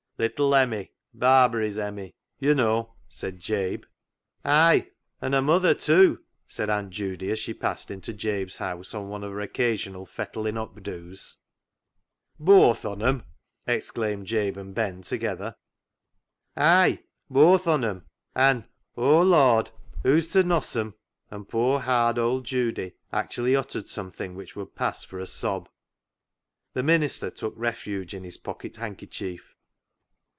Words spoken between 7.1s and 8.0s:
as she passed